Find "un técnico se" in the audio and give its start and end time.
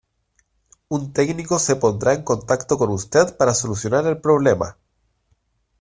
0.95-1.75